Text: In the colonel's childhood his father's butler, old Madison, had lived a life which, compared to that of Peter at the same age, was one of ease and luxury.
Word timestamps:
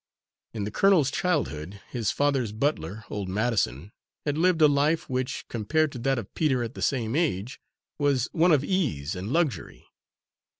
In 0.55 0.63
the 0.63 0.71
colonel's 0.71 1.11
childhood 1.11 1.79
his 1.91 2.09
father's 2.09 2.51
butler, 2.51 3.03
old 3.11 3.29
Madison, 3.29 3.91
had 4.25 4.35
lived 4.35 4.59
a 4.63 4.67
life 4.67 5.07
which, 5.07 5.45
compared 5.47 5.91
to 5.91 5.99
that 5.99 6.17
of 6.17 6.33
Peter 6.33 6.63
at 6.63 6.73
the 6.73 6.81
same 6.81 7.15
age, 7.15 7.61
was 7.99 8.27
one 8.31 8.51
of 8.51 8.63
ease 8.63 9.15
and 9.15 9.31
luxury. 9.31 9.85